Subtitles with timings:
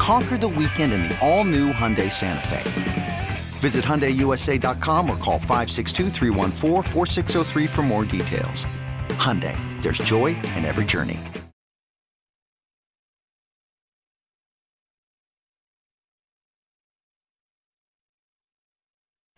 [0.00, 3.28] Conquer the weekend in the all new Hyundai Santa Fe.
[3.58, 6.08] Visit HyundaiUSA.com or call 562
[7.68, 8.64] for more details.
[9.10, 11.18] Hyundai, there's joy in every journey.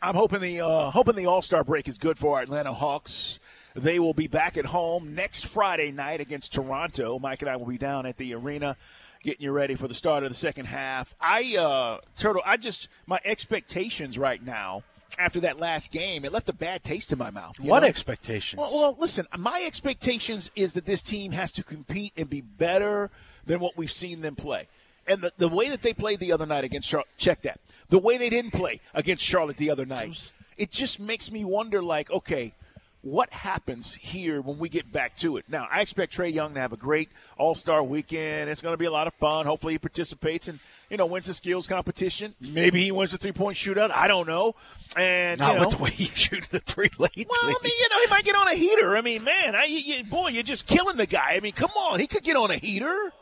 [0.01, 3.41] I'm hoping the uh, hoping the All Star break is good for our Atlanta Hawks.
[3.75, 7.19] They will be back at home next Friday night against Toronto.
[7.19, 8.77] Mike and I will be down at the arena
[9.23, 11.15] getting you ready for the start of the second half.
[11.21, 14.85] I uh, Turtle, I just my expectations right now
[15.19, 17.59] after that last game, it left a bad taste in my mouth.
[17.61, 17.89] What know?
[17.89, 18.59] expectations?
[18.59, 23.11] Well, well, listen, my expectations is that this team has to compete and be better
[23.45, 24.69] than what we've seen them play.
[25.07, 27.61] And the, the way that they played the other night against Charlotte, check that.
[27.89, 31.83] The way they didn't play against Charlotte the other night, it just makes me wonder
[31.83, 32.55] like, okay,
[33.03, 35.45] what happens here when we get back to it?
[35.49, 38.49] Now, I expect Trae Young to have a great All Star weekend.
[38.49, 39.45] It's going to be a lot of fun.
[39.45, 42.35] Hopefully, he participates and you know wins the skills competition.
[42.41, 43.91] Maybe he wins the three point shootout.
[43.91, 44.55] I don't know.
[44.97, 47.27] And not you know, with the way he's shooting the three lately.
[47.29, 48.97] Well, I mean, you know, he might get on a heater.
[48.97, 51.33] I mean, man, I, you, boy, you're just killing the guy.
[51.33, 53.13] I mean, come on, he could get on a heater.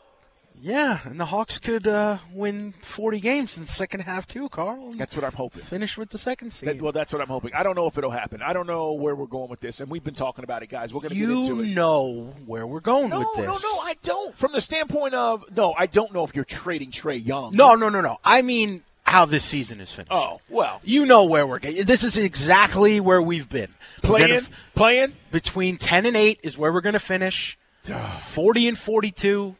[0.61, 4.91] Yeah, and the Hawks could uh, win 40 games in the second half too, Carl.
[4.91, 5.63] That's what I'm hoping.
[5.63, 6.69] Finish with the second seed.
[6.69, 7.51] That, well, that's what I'm hoping.
[7.55, 8.43] I don't know if it'll happen.
[8.43, 10.93] I don't know where we're going with this, and we've been talking about it, guys.
[10.93, 11.65] We're going to get into it.
[11.65, 13.45] You know where we're going no, with this.
[13.45, 14.37] No, no, I don't.
[14.37, 17.55] From the standpoint of no, I don't know if you're trading Trae Young.
[17.55, 18.17] No, no, no, no.
[18.23, 20.11] I mean how this season is finished.
[20.11, 20.79] Oh, well.
[20.83, 21.85] You know where we're going.
[21.85, 23.73] This is exactly where we've been.
[24.03, 24.45] Playing,
[24.75, 27.57] playing between 10 and 8 is where we're going to finish.
[27.83, 29.55] 40 and 42,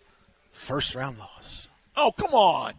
[0.61, 1.67] first round loss.
[1.97, 2.73] Oh, come on.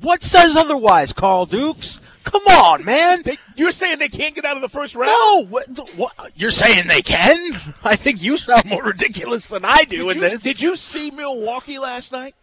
[0.00, 2.00] What says otherwise, Carl Dukes?
[2.24, 3.22] Come on, man.
[3.22, 5.10] They, you're saying they can't get out of the first round?
[5.10, 5.44] No.
[5.44, 7.74] What, what, you're saying they can?
[7.84, 10.42] I think you sound more ridiculous than I do did in you, this.
[10.42, 12.34] Did you see Milwaukee last night?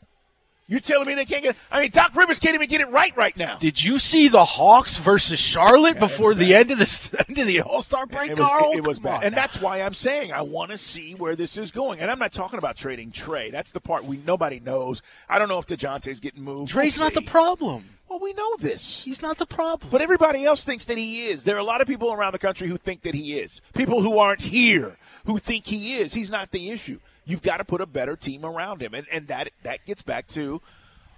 [0.67, 1.57] You're telling me they can't get?
[1.69, 3.57] I mean, Doc Rivers can't even get it right right now.
[3.57, 7.47] Did you see the Hawks versus Charlotte yeah, before the end of the end of
[7.47, 8.71] the All Star break, it was, Carl?
[8.71, 9.41] It, it was bad, and now.
[9.41, 11.99] that's why I'm saying I want to see where this is going.
[11.99, 13.51] And I'm not talking about trading Trae.
[13.51, 15.01] That's the part we nobody knows.
[15.27, 16.71] I don't know if Dejounte's getting moved.
[16.71, 17.85] Trae's we'll not the problem.
[18.07, 19.03] Well, we know this.
[19.03, 19.89] He's not the problem.
[19.89, 21.43] But everybody else thinks that he is.
[21.43, 23.61] There are a lot of people around the country who think that he is.
[23.73, 26.13] People who aren't here who think he is.
[26.13, 26.99] He's not the issue.
[27.25, 30.27] You've got to put a better team around him, and and that that gets back
[30.29, 30.61] to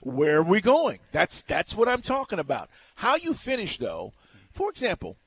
[0.02, 1.00] where are we going?
[1.12, 2.70] That's that's what I'm talking about.
[2.96, 4.14] How you finish though,
[4.54, 5.18] for example,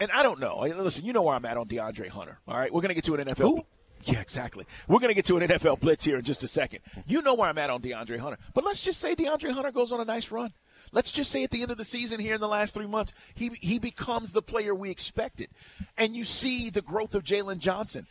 [0.00, 0.60] and I don't know.
[0.60, 2.38] Listen, you know where I'm at on DeAndre Hunter.
[2.48, 3.36] All right, we're gonna get to an NFL.
[3.36, 3.64] Who?
[4.04, 4.66] Yeah, exactly.
[4.88, 6.80] We're going to get to an NFL blitz here in just a second.
[7.06, 8.38] You know where I'm at on DeAndre Hunter.
[8.52, 10.52] But let's just say DeAndre Hunter goes on a nice run.
[10.90, 13.12] Let's just say at the end of the season here in the last three months,
[13.34, 15.48] he, he becomes the player we expected.
[15.96, 18.06] And you see the growth of Jalen Johnson.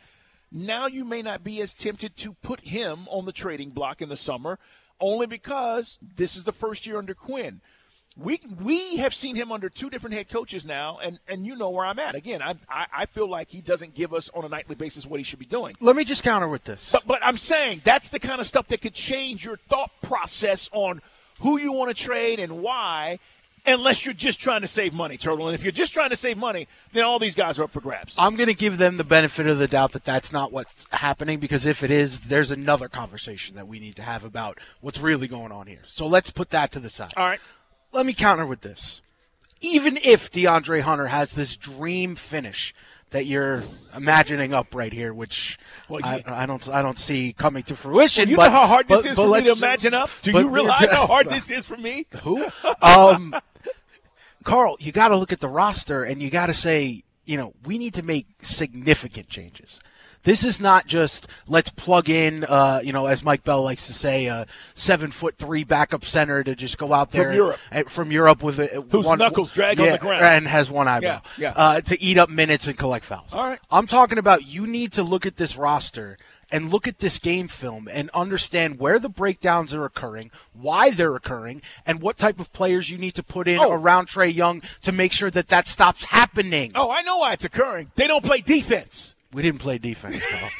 [0.52, 4.08] Now you may not be as tempted to put him on the trading block in
[4.08, 4.58] the summer
[5.00, 7.60] only because this is the first year under Quinn.
[8.14, 11.70] We we have seen him under two different head coaches now, and, and you know
[11.70, 12.14] where I'm at.
[12.14, 15.18] Again, I, I, I feel like he doesn't give us on a nightly basis what
[15.18, 15.76] he should be doing.
[15.80, 16.92] Let me just counter with this.
[16.92, 20.68] But but I'm saying that's the kind of stuff that could change your thought process
[20.72, 21.00] on
[21.40, 23.18] who you want to trade and why,
[23.64, 25.48] unless you're just trying to save money, Turtle.
[25.48, 27.80] And if you're just trying to save money, then all these guys are up for
[27.80, 28.14] grabs.
[28.18, 31.38] I'm going to give them the benefit of the doubt that that's not what's happening
[31.38, 35.28] because if it is, there's another conversation that we need to have about what's really
[35.28, 35.82] going on here.
[35.86, 37.12] So let's put that to the side.
[37.16, 37.40] All right.
[37.92, 39.02] Let me counter with this.
[39.62, 42.74] Even if DeAndre Hunter has this dream finish
[43.10, 43.62] that you're
[43.96, 48.22] imagining up right here, which well, I, I, don't I don't see coming to fruition.
[48.22, 50.10] Well, you but, know how hard this but, is but for me to imagine up.
[50.22, 52.06] Do you realize how hard this is for me?
[52.22, 52.44] Who?
[52.80, 53.34] Um,
[54.42, 57.54] Carl, you got to look at the roster and you got to say, you know,
[57.64, 59.80] we need to make significant changes.
[60.24, 63.92] This is not just let's plug in, uh, you know, as Mike Bell likes to
[63.92, 67.90] say, a seven foot three backup center to just go out there from Europe, and,
[67.90, 70.88] from Europe with a, whose one, knuckles drag yeah, on the ground and has one
[70.88, 71.52] eyebrow, yeah, yeah.
[71.56, 73.32] Uh, to eat up minutes and collect fouls.
[73.32, 76.18] All right, I'm talking about you need to look at this roster
[76.52, 81.16] and look at this game film and understand where the breakdowns are occurring, why they're
[81.16, 83.72] occurring, and what type of players you need to put in oh.
[83.72, 86.72] around Trae Young to make sure that that stops happening.
[86.74, 87.90] Oh, I know why it's occurring.
[87.96, 89.16] They don't play defense.
[89.32, 90.50] We didn't play defense, Carl.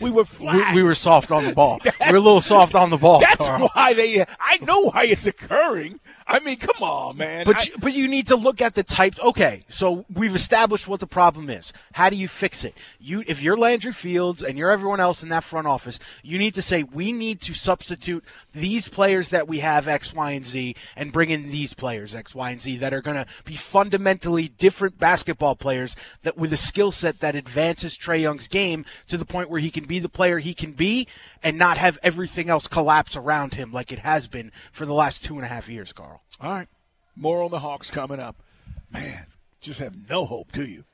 [0.00, 0.74] we were flat.
[0.74, 1.80] We, we, were soft on the ball.
[1.84, 3.20] we are a little soft on the ball.
[3.20, 3.68] That's Carl.
[3.74, 4.22] why they.
[4.40, 6.00] I know why it's occurring.
[6.26, 7.44] I mean, come on, man.
[7.44, 9.20] But I, you, but you need to look at the types.
[9.20, 11.72] Okay, so we've established what the problem is.
[11.92, 12.74] How do you fix it?
[12.98, 16.54] You, if you're Landry Fields and you're everyone else in that front office, you need
[16.54, 18.24] to say we need to substitute
[18.54, 22.34] these players that we have X, Y, and Z, and bring in these players X,
[22.34, 26.58] Y, and Z that are going to be fundamentally different basketball players that with a
[26.58, 30.08] skill set that advances Trae Young's game to the point where he can be the
[30.08, 31.06] player he can be
[31.42, 35.22] and not have everything else collapse around him like it has been for the last
[35.22, 36.13] two and a half years, Carl.
[36.40, 36.68] All right.
[37.16, 38.42] More on the Hawks coming up.
[38.90, 39.26] Man,
[39.60, 40.84] just have no hope, do you?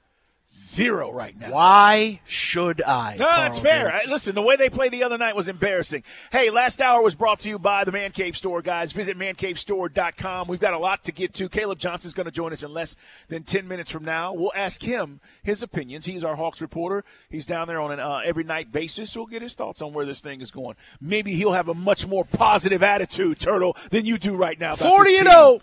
[0.52, 1.52] Zero right now.
[1.52, 3.16] Why should I?
[3.18, 3.92] No, that's fair.
[3.92, 6.02] I, listen, the way they played the other night was embarrassing.
[6.32, 8.90] Hey, last hour was brought to you by the Man Cave Store, guys.
[8.90, 10.48] Visit mancavestore.com.
[10.48, 11.48] We've got a lot to get to.
[11.48, 12.96] Caleb Johnson's going to join us in less
[13.28, 14.32] than 10 minutes from now.
[14.32, 16.06] We'll ask him his opinions.
[16.06, 17.04] He's our Hawks reporter.
[17.28, 19.14] He's down there on an uh, every night basis.
[19.14, 20.74] We'll get his thoughts on where this thing is going.
[21.00, 24.74] Maybe he'll have a much more positive attitude, Turtle, than you do right now.
[24.74, 25.60] 40 and 0.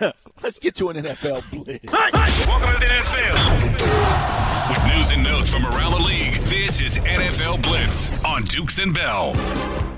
[0.42, 1.90] Let's get to an NFL blitz.
[1.92, 4.68] Welcome to the NFL.
[4.68, 8.92] With news and notes from around the league, this is NFL Blitz on Dukes and
[8.92, 9.32] Bell.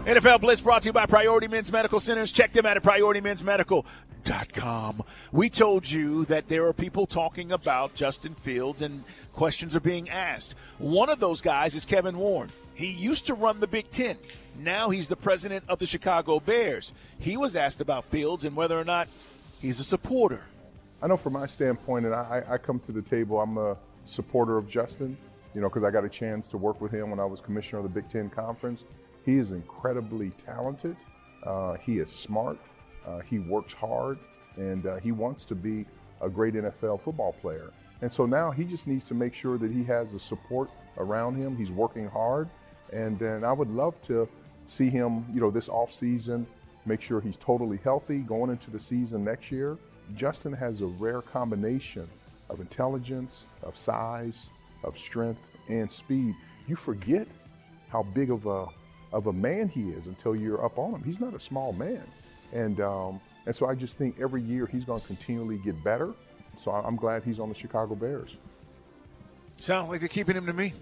[0.06, 2.30] NFL Blitz brought to you by Priority Men's Medical Centers.
[2.30, 5.02] Check them out at PriorityMen'sMedical.com.
[5.32, 9.02] We told you that there are people talking about Justin Fields and
[9.32, 10.54] questions are being asked.
[10.78, 12.52] One of those guys is Kevin Warren.
[12.74, 14.16] He used to run the Big Ten.
[14.56, 16.92] Now he's the president of the Chicago Bears.
[17.18, 19.08] He was asked about Fields and whether or not
[19.60, 20.44] he's a supporter.
[21.02, 24.56] I know from my standpoint, and I, I come to the table, I'm a supporter
[24.56, 25.16] of Justin,
[25.54, 27.78] you know, because I got a chance to work with him when I was commissioner
[27.78, 28.84] of the Big Ten Conference.
[29.24, 30.96] He is incredibly talented.
[31.44, 32.58] Uh, he is smart.
[33.06, 34.18] Uh, he works hard,
[34.56, 35.86] and uh, he wants to be
[36.20, 37.70] a great NFL football player.
[38.00, 41.36] And so now he just needs to make sure that he has the support around
[41.36, 41.56] him.
[41.56, 42.48] He's working hard,
[42.92, 44.28] and then I would love to
[44.66, 46.46] see him, you know, this off season
[46.88, 49.78] make sure he's totally healthy going into the season next year.
[50.14, 52.08] Justin has a rare combination
[52.48, 54.50] of intelligence, of size,
[54.84, 56.34] of strength, and speed.
[56.66, 57.26] You forget
[57.88, 58.66] how big of a
[59.10, 61.02] of a man he is until you're up on him.
[61.02, 62.02] He's not a small man,
[62.52, 66.12] and um, and so I just think every year he's going to continually get better.
[66.56, 68.36] So I'm glad he's on the Chicago Bears.
[69.58, 70.74] Sounds like they're keeping him to me.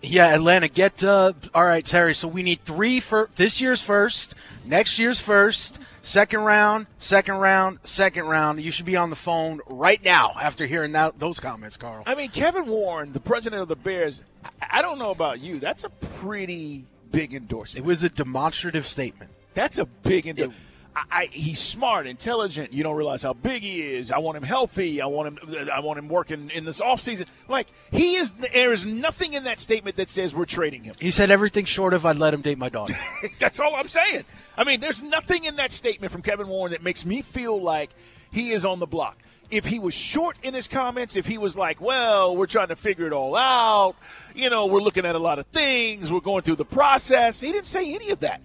[0.00, 2.14] Yeah, Atlanta, get uh, all right, Terry.
[2.14, 4.34] So we need three for this year's first,
[4.64, 8.60] next year's first, second round, second round, second round.
[8.60, 12.04] You should be on the phone right now after hearing that, those comments, Carl.
[12.06, 14.22] I mean, Kevin Warren, the president of the Bears.
[14.44, 15.58] I, I don't know about you.
[15.58, 17.84] That's a pretty big endorsement.
[17.84, 19.32] It was a demonstrative statement.
[19.54, 20.60] That's a big endorsement.
[20.98, 22.72] I, I, he's smart, intelligent.
[22.72, 24.10] You don't realize how big he is.
[24.10, 25.00] I want him healthy.
[25.00, 25.68] I want him.
[25.72, 27.26] I want him working in this offseason.
[27.48, 28.32] Like he is.
[28.32, 30.94] There is nothing in that statement that says we're trading him.
[31.00, 32.98] He said everything short of I'd let him date my daughter.
[33.38, 34.24] That's all I'm saying.
[34.56, 37.90] I mean, there's nothing in that statement from Kevin Warren that makes me feel like
[38.32, 39.18] he is on the block.
[39.50, 42.76] If he was short in his comments, if he was like, well, we're trying to
[42.76, 43.96] figure it all out,
[44.34, 47.50] you know, we're looking at a lot of things, we're going through the process, he
[47.50, 48.42] didn't say any of that.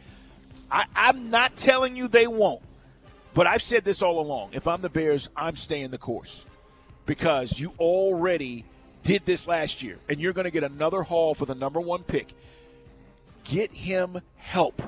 [0.74, 2.64] I, I'm not telling you they won't,
[3.36, 4.50] but I've said this all along.
[4.54, 6.46] If I'm the Bears, I'm staying the course
[7.06, 8.66] because you already
[9.04, 12.02] did this last year, and you're going to get another haul for the number one
[12.02, 12.34] pick.
[13.44, 14.82] Get him help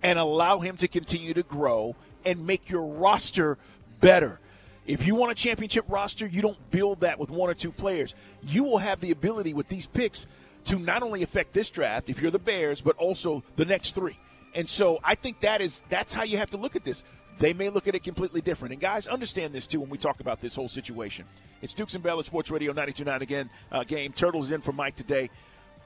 [0.00, 3.58] and allow him to continue to grow and make your roster
[3.98, 4.38] better.
[4.86, 8.14] If you want a championship roster, you don't build that with one or two players.
[8.44, 10.26] You will have the ability with these picks
[10.66, 14.18] to not only affect this draft if you're the Bears, but also the next three.
[14.56, 17.04] And so I think that is that's how you have to look at this.
[17.38, 18.72] They may look at it completely different.
[18.72, 21.26] And guys, understand this too when we talk about this whole situation.
[21.60, 23.50] It's Dukes and Bell at Sports Radio 92.9 again.
[23.70, 25.30] Uh, game Turtles in for Mike today.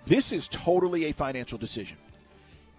[0.06, 1.96] This is totally a financial decision.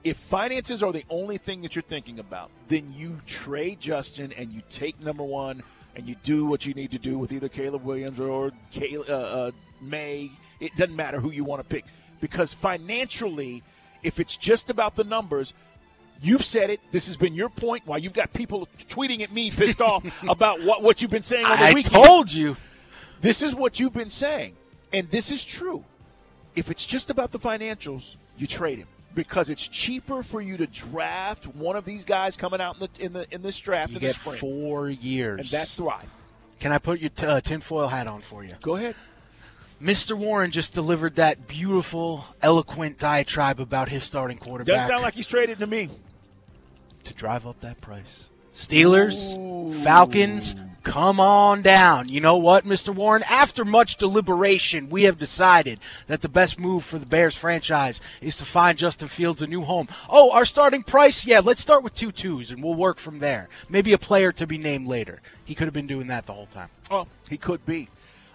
[0.03, 4.51] If finances are the only thing that you're thinking about, then you trade Justin and
[4.51, 5.61] you take number one
[5.95, 9.13] and you do what you need to do with either Caleb Williams or Caleb, uh,
[9.13, 10.31] uh, Maye.
[10.61, 11.83] It doesn't matter who you want to pick
[12.21, 13.61] because financially,
[14.03, 15.53] if it's just about the numbers,
[16.21, 16.79] You've said it.
[16.91, 17.83] This has been your point.
[17.87, 21.45] Why you've got people tweeting at me pissed off about what, what you've been saying
[21.45, 22.03] on the I weekend.
[22.05, 22.57] told you.
[23.21, 24.55] This is what you've been saying.
[24.93, 25.83] And this is true.
[26.55, 30.67] If it's just about the financials, you trade him because it's cheaper for you to
[30.67, 33.97] draft one of these guys coming out in the in the in this draft You
[33.97, 34.37] in the get spring.
[34.37, 35.39] four years.
[35.41, 36.05] and that's why.
[36.59, 38.53] Can I put your t- uh, tinfoil hat on for you?
[38.61, 38.95] Go ahead.
[39.81, 40.13] Mr.
[40.15, 45.25] Warren just delivered that beautiful, eloquent diatribe about his starting quarterback Doesn't sound like he's
[45.25, 45.89] traded to me.
[47.05, 48.29] To drive up that price.
[48.53, 49.33] Steelers,
[49.83, 52.09] Falcons, come on down.
[52.09, 52.93] You know what, Mr.
[52.93, 53.23] Warren?
[53.29, 58.37] After much deliberation, we have decided that the best move for the Bears franchise is
[58.37, 59.87] to find Justin Fields a new home.
[60.09, 61.25] Oh, our starting price?
[61.25, 63.47] Yeah, let's start with two twos and we'll work from there.
[63.69, 65.21] Maybe a player to be named later.
[65.45, 66.69] He could have been doing that the whole time.
[66.89, 67.87] Well, he could be.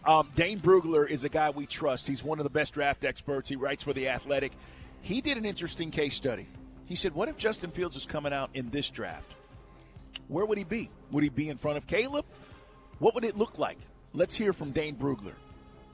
[0.07, 2.07] Um, Dane Brugler is a guy we trust.
[2.07, 3.49] He's one of the best draft experts.
[3.49, 4.53] He writes for The Athletic.
[5.03, 6.47] He did an interesting case study.
[6.87, 9.33] He said, What if Justin Fields was coming out in this draft?
[10.29, 10.91] Where would he be?
[11.11, 12.25] Would he be in front of Caleb?
[12.99, 13.79] What would it look like?
[14.15, 15.35] Let's hear from Dane Brugler.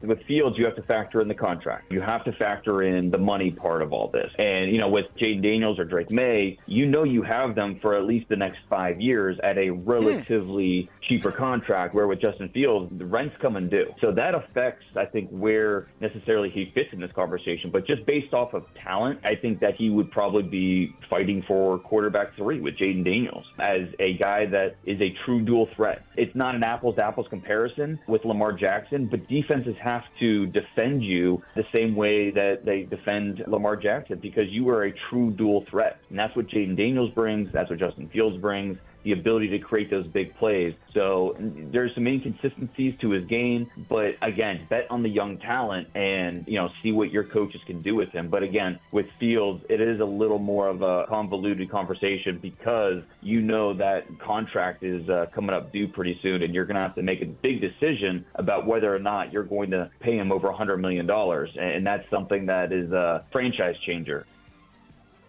[0.03, 1.93] With Fields, you have to factor in the contract.
[1.93, 4.31] You have to factor in the money part of all this.
[4.39, 7.97] And, you know, with Jayden Daniels or Drake Maye, you know you have them for
[7.97, 9.89] at least the next five years at a hmm.
[9.89, 13.93] relatively cheaper contract, where with Justin Fields, the rent's coming due.
[14.01, 17.71] So that affects, I think, where necessarily he fits in this conversation.
[17.71, 21.79] But just based off of talent, I think that he would probably be fighting for
[21.79, 26.05] quarterback three with Jayden Daniels as a guy that is a true dual threat.
[26.17, 31.03] It's not an apples to apples comparison with Lamar Jackson, but defenses have to defend
[31.03, 35.65] you the same way that they defend Lamar Jackson because you are a true dual
[35.71, 35.99] threat.
[36.11, 37.49] And that's what Jayden Daniels brings.
[37.53, 40.75] That's what Justin Fields brings the ability to create those big plays.
[40.95, 46.45] So there's some inconsistencies to his game, but again, bet on the young talent and,
[46.47, 48.29] you know, see what your coaches can do with him.
[48.29, 53.41] But again, with Fields, it is a little more of a convoluted conversation because you
[53.41, 56.95] know that contract is uh, coming up due pretty soon and you're going to have
[56.95, 60.49] to make a big decision about whether or not you're going to pay him over
[60.49, 61.09] $100 million.
[61.11, 64.27] And that's something that is a franchise changer.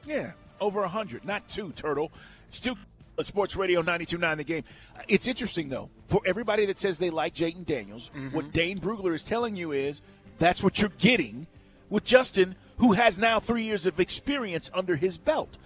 [0.05, 2.11] Yeah, over 100, not two, Turtle.
[2.47, 2.75] It's two.
[3.21, 4.63] Sports Radio 92.9 The Game.
[4.97, 8.35] Uh, it's interesting, though, for everybody that says they like Jayden Daniels, mm-hmm.
[8.35, 10.01] what Dane Brugler is telling you is
[10.39, 11.45] that's what you're getting
[11.89, 15.57] with Justin, who has now three years of experience under his belt.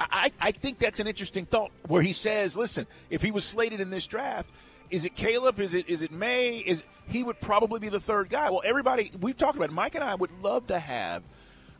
[0.00, 3.80] I, I think that's an interesting thought where he says, listen, if he was slated
[3.80, 4.48] in this draft,
[4.90, 5.60] is it Caleb?
[5.60, 6.62] Is it is it Maye?
[6.64, 8.50] Is he would probably be the third guy?
[8.50, 9.72] Well, everybody we've talked about it.
[9.72, 11.22] Mike and I would love to have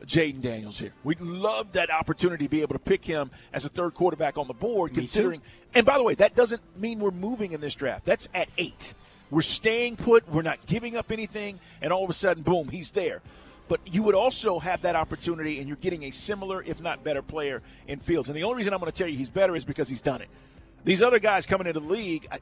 [0.05, 0.93] Jayden Daniels here.
[1.05, 4.47] We'd love that opportunity to be able to pick him as a third quarterback on
[4.47, 5.43] the board, considering.
[5.75, 8.05] And by the way, that doesn't mean we're moving in this draft.
[8.05, 8.95] That's at eight.
[9.31, 10.28] We're staying put.
[10.31, 13.21] We're not giving up anything, and all of a sudden, boom, he's there.
[13.69, 17.21] But you would also have that opportunity, and you're getting a similar, if not better,
[17.21, 18.31] player in Fields.
[18.31, 20.23] And the only reason I'm going to tell you he's better is because he's done
[20.23, 20.28] it.
[20.85, 22.38] These other guys coming into the league, I,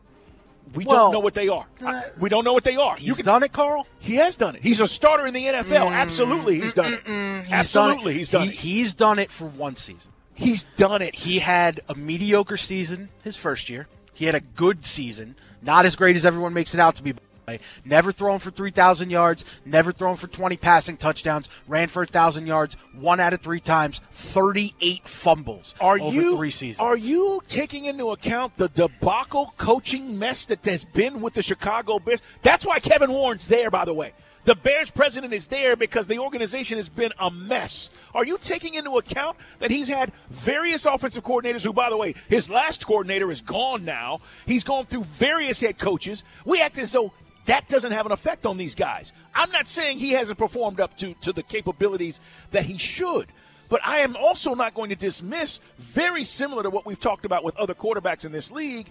[0.75, 1.67] we Well, don't know what they are.
[1.83, 2.97] Uh, I- we don't know what they are.
[2.97, 3.87] He's You can- done it, Carl.
[3.99, 4.63] he has done it.
[4.65, 5.91] He's a starter in the NFL.
[5.91, 7.01] Absolutely, he's done it.
[7.45, 8.17] He's Absolutely, done it.
[8.17, 8.55] he's done He- it.
[8.57, 10.11] He's done it for one season.
[10.35, 11.15] He's done it.
[11.15, 13.87] He had a mediocre season his first year.
[14.13, 17.15] He had a good season, not as great as everyone makes it out to be.
[17.47, 17.65] By the way.
[17.85, 22.77] Never thrown for 3,000 yards, never thrown for 20 passing touchdowns, ran for 1,000 yards
[22.93, 26.81] one out of three times, 38 fumbles Are over you three seasons.
[26.81, 31.99] are you taking into account the debacle coaching mess that has been with the Chicago
[31.99, 32.21] Bears?
[32.43, 34.13] That's why Kevin Warren's there, by the way.
[34.45, 37.91] The Bears president is there because the organization has been a mess.
[38.15, 42.15] Are you taking into account that he's had various offensive coordinators who, by the way,
[42.29, 44.21] his last coordinator is gone now?
[44.47, 46.23] He's gone through various head coaches.
[46.45, 47.13] We act as though
[47.47, 49.13] that doesn't have an effect on these guys.
[49.35, 53.27] I'm not saying he hasn't performed up to, to the capabilities that he should.
[53.69, 57.43] But I am also not going to dismiss, very similar to what we've talked about
[57.43, 58.91] with other quarterbacks in this league,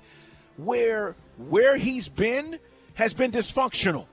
[0.57, 2.59] where where he's been
[2.95, 4.05] has been dysfunctional.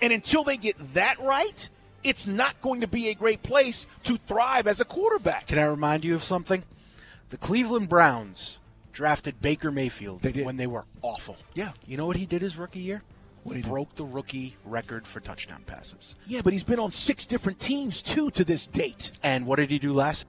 [0.00, 1.68] And until they get that right,
[2.04, 5.46] it's not going to be a great place to thrive as a quarterback.
[5.46, 6.62] Can I remind you of something?
[7.30, 8.58] The Cleveland Browns
[8.92, 11.36] drafted Baker Mayfield They when they were awful.
[11.54, 11.72] Yeah.
[11.86, 13.02] You know what he did his rookie year?
[13.52, 16.16] He broke the rookie record for touchdown passes.
[16.26, 19.10] Yeah, but he's been on six different teams too to this date.
[19.22, 20.26] And what did he do last?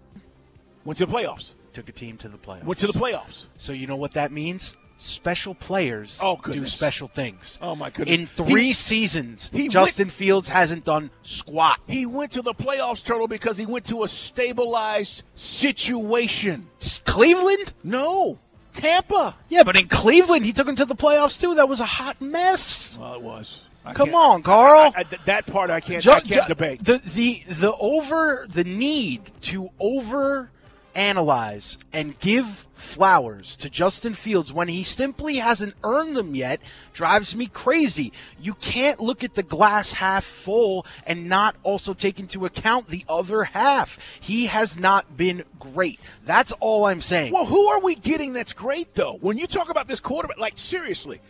[0.86, 1.54] Went to the playoffs.
[1.74, 2.63] Took a team to the playoffs.
[2.63, 3.46] Went to the playoffs.
[3.58, 4.75] So you know what that means?
[4.98, 7.58] Special players Oh, do special things.
[7.62, 8.20] Oh, my goodness.
[8.20, 11.80] In three He- seasons, he Justin Fields hasn't done squat.
[11.88, 16.68] He went to the playoffs, Turtle, because he went to a stabilized situation.
[17.06, 17.74] Cleveland?
[17.84, 18.39] No,
[18.74, 19.36] Tampa.
[19.50, 21.56] Yeah, but in Cleveland, he took him to the playoffs too.
[21.56, 22.98] That was a hot mess.
[23.00, 23.62] Well, it was.
[23.86, 24.92] I Come on, Carl.
[24.96, 26.84] I- I- th- that part I can't, Ju- I can't ju- debate.
[26.84, 30.52] The the the over the need to over
[31.00, 36.60] analyze and give flowers to Justin Fields when he simply hasn't earned them yet
[36.94, 38.12] drives me crazy.
[38.39, 43.06] You can't look at the glass half full and not also take into account the
[43.08, 43.98] other half.
[44.20, 46.00] He has not been great.
[46.25, 47.34] That's all I'm saying.
[47.34, 49.18] Well, who are we getting that's great though?
[49.22, 51.22] When you talk about this quarterback, like seriously,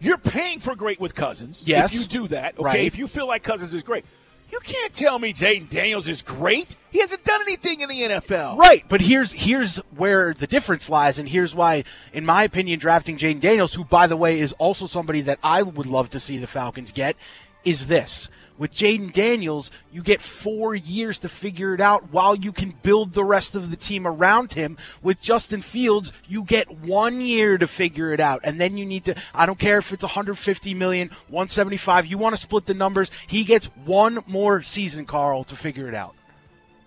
[0.00, 1.62] you're paying for great with Cousins.
[1.66, 1.94] Yes.
[1.94, 2.64] If you do that, okay.
[2.64, 2.80] Right.
[2.80, 4.04] If you feel like Cousins is great,
[4.50, 6.76] you can't tell me Jayden Daniels is great.
[6.90, 8.56] He hasn't done anything in the NFL.
[8.56, 13.16] Right, but here's here's where the difference lies, and here's why, in my opinion, drafting
[13.16, 16.38] Jayden Daniels, who by the way is also somebody that I would love to see
[16.38, 17.16] the Falcons get,
[17.64, 18.28] is this.
[18.56, 23.12] With Jayden Daniels, you get four years to figure it out while you can build
[23.12, 24.76] the rest of the team around him.
[25.02, 28.42] With Justin Fields, you get one year to figure it out.
[28.44, 32.36] And then you need to, I don't care if it's 150 million, 175, you want
[32.36, 33.10] to split the numbers.
[33.26, 36.14] He gets one more season, Carl, to figure it out.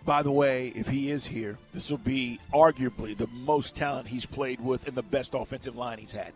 [0.06, 4.26] By the way, if he is here, this will be arguably the most talent he's
[4.26, 6.32] played with and the best offensive line he's had.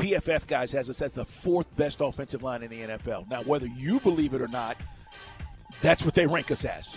[0.00, 3.28] PFF guys has us as the fourth best offensive line in the NFL.
[3.28, 4.76] Now, whether you believe it or not,
[5.82, 6.88] that's what they rank us as.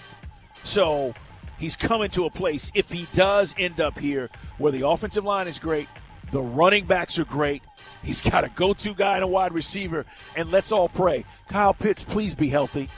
[0.64, 1.14] So
[1.60, 5.48] he's coming to a place, if he does end up here, where the offensive line
[5.48, 5.88] is great,
[6.32, 7.62] the running backs are great,
[8.04, 10.06] he's got a go to guy and a wide receiver,
[10.36, 11.26] and let's all pray.
[11.50, 12.90] Kyle Pitts, please be healthy.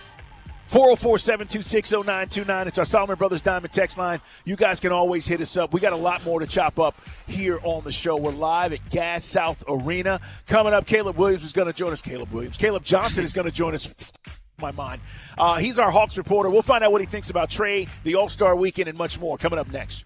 [0.67, 2.67] 404 726 0929.
[2.67, 4.19] It's our Solomon Brothers Diamond text line.
[4.45, 5.73] You guys can always hit us up.
[5.73, 8.17] We got a lot more to chop up here on the show.
[8.17, 10.19] We're live at Gas South Arena.
[10.47, 12.01] Coming up, Caleb Williams is going to join us.
[12.01, 12.57] Caleb Williams.
[12.57, 13.93] Caleb Johnson is going to join us.
[14.57, 15.01] My mind.
[15.37, 16.49] Uh, he's our Hawks reporter.
[16.49, 19.37] We'll find out what he thinks about Trae, the All Star weekend, and much more
[19.37, 20.05] coming up next.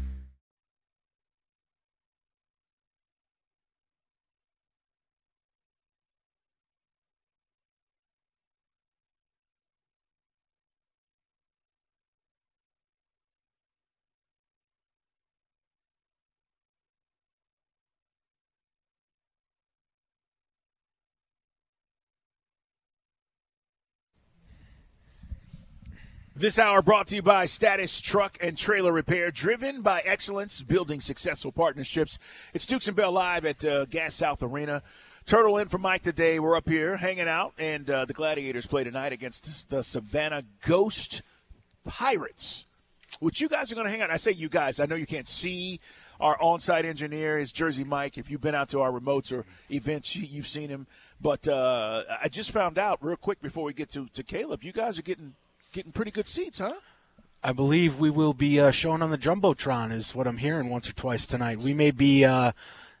[26.41, 30.99] This hour brought to you by Status Truck and Trailer Repair, driven by excellence, building
[30.99, 32.17] successful partnerships.
[32.55, 34.81] It's Dukes and Bell live at uh, Gas South Arena.
[35.27, 36.39] Turtle in for Mike today.
[36.39, 41.21] We're up here hanging out, and uh, the Gladiators play tonight against the Savannah Ghost
[41.85, 42.65] Pirates,
[43.19, 44.09] which you guys are going to hang out.
[44.09, 44.79] I say you guys.
[44.79, 45.79] I know you can't see
[46.19, 48.17] our on-site engineer is Jersey Mike.
[48.17, 50.87] If you've been out to our remotes or events, you've seen him.
[51.21, 54.71] But uh, I just found out real quick before we get to, to Caleb, you
[54.71, 55.35] guys are getting
[55.71, 56.73] getting pretty good seats, huh?
[57.43, 60.87] I believe we will be uh, showing on the jumbotron, is what I'm hearing once
[60.87, 61.57] or twice tonight.
[61.59, 62.51] We may be uh,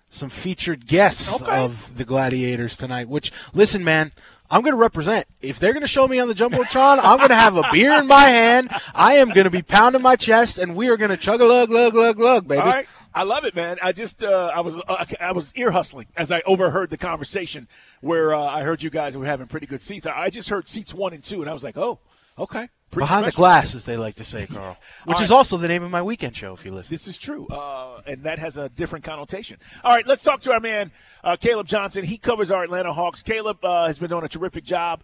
[0.09, 1.63] some featured guests Okay.
[1.63, 3.07] of the Gladiators tonight.
[3.07, 4.11] Which, listen, man,
[4.49, 5.27] I'm going to represent.
[5.41, 7.91] If they're going to show me on the jumbotron, I'm going to have a beer
[7.99, 8.71] in my hand.
[8.95, 11.45] I am going to be pounding my chest, and we are going to chug a
[11.45, 12.61] lug, lug, lug, lug, baby.
[12.61, 13.77] All right, I love it, man.
[13.83, 17.67] I just uh, I was uh, I was ear hustling as I overheard the conversation
[18.01, 20.07] where uh, I heard you guys were having pretty good seats.
[20.07, 21.99] I I just heard seats one and two, and I was like, oh,
[22.41, 22.69] okay.
[22.91, 24.77] Pretty Behind the glass, as they like to say, Carl.
[25.05, 26.93] Which All is also the name of my weekend show, if you listen.
[26.93, 29.59] This is true, uh, and that has a different connotation.
[29.85, 30.91] All right, let's talk to our man
[31.23, 32.03] uh, Caleb Johnson.
[32.03, 33.23] He covers our Atlanta Hawks.
[33.23, 35.03] Caleb uh, has been doing a terrific job.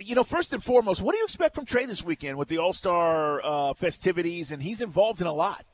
[0.00, 2.58] You know, first and foremost, what do you expect from Trae this weekend with the
[2.58, 4.50] All Star uh, festivities?
[4.50, 5.64] And he's involved in a lot.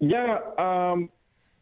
[0.00, 1.10] Yeah, um,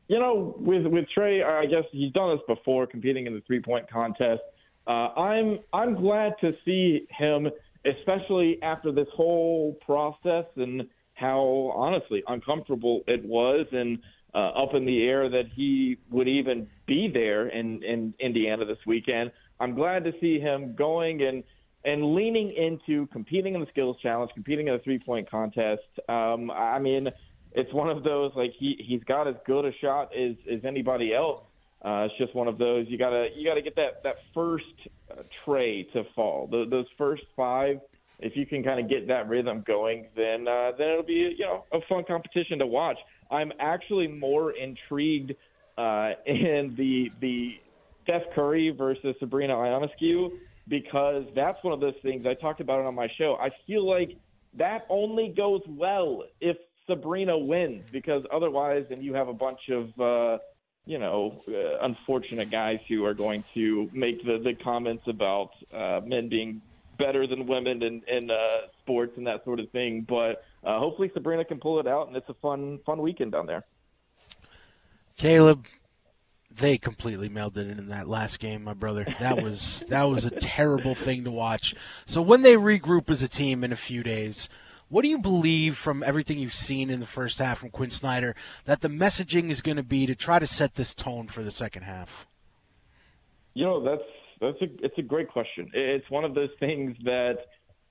[0.09, 3.61] you know, with with Trae, I guess he's done this before, competing in the three
[3.61, 4.43] point contest.
[4.87, 7.49] Uh, I'm I'm glad to see him,
[7.87, 13.99] especially after this whole process and how honestly uncomfortable it was and
[14.35, 18.79] uh, up in the air that he would even be there in in Indiana this
[18.87, 19.33] weekend.
[19.61, 21.43] I'm glad to see him going and
[21.85, 25.83] and leaning into competing in the skills challenge, competing in the three point contest.
[26.09, 27.09] Um, I mean,
[27.53, 31.15] it's one of those like he he's got as good a shot as as anybody
[31.15, 31.43] else.
[31.83, 34.65] Uh, it's just one of those you gotta you gotta get that that first
[35.45, 36.49] tray to fall.
[36.51, 37.81] Those, those first five,
[38.19, 41.45] if you can kind of get that rhythm going, then uh, then it'll be you
[41.45, 42.99] know a fun competition to watch.
[43.31, 45.33] I'm actually more intrigued
[45.77, 47.57] uh, in the the
[48.05, 50.31] Steph Curry versus Sabrina Ionescu
[50.69, 53.37] because that's one of those things I talked about it on my show.
[53.41, 54.17] I feel like
[54.59, 60.01] that only goes well if Sabrina wins because otherwise, then you have a bunch of
[60.01, 60.39] uh,
[60.87, 66.01] you know uh, unfortunate guys who are going to make the the comments about uh,
[66.05, 66.63] men being
[66.99, 68.37] better than women in, in uh,
[68.81, 70.07] sports and that sort of thing.
[70.09, 73.47] But uh, hopefully Sabrina can pull it out, and it's a fun fun weekend down
[73.47, 73.65] there.
[75.19, 75.67] Caleb,
[76.51, 79.07] they completely melded it in that last game, my brother.
[79.19, 81.75] That was that was a terrible thing to watch.
[82.07, 84.49] So when they regroup as a team in a few days,
[84.89, 88.35] what do you believe from everything you've seen in the first half from Quinn Snyder
[88.65, 91.51] that the messaging is going to be to try to set this tone for the
[91.51, 92.27] second half?
[93.55, 94.03] You know, that's
[94.41, 95.71] that's a it's a great question.
[95.73, 97.39] It's one of those things that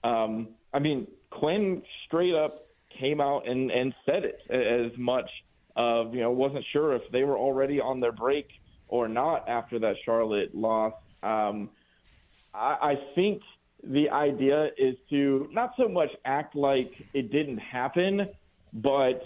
[0.03, 2.67] um, I mean, Quinn straight up
[2.99, 5.29] came out and and said it as much
[5.75, 8.47] of you know wasn't sure if they were already on their break
[8.87, 10.93] or not after that Charlotte loss.
[11.23, 11.71] Um,
[12.53, 13.41] I, I think
[13.91, 18.27] the idea is to not so much act like it didn't happen,
[18.73, 19.21] but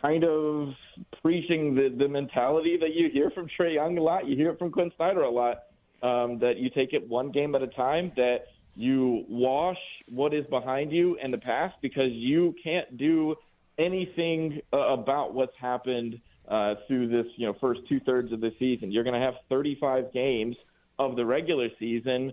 [0.00, 0.68] kind of
[1.22, 4.58] preaching the, the mentality that you hear from Trae Young a lot, you hear it
[4.58, 5.64] from Quinn Snyder a lot,
[6.02, 10.46] um, that you take it one game at a time, that you wash what is
[10.46, 13.34] behind you in the past because you can't do
[13.78, 18.52] anything uh, about what's happened uh, through this, you know, first two thirds of the
[18.58, 18.90] season.
[18.92, 20.56] You're going to have 35 games
[20.98, 22.32] of the regular season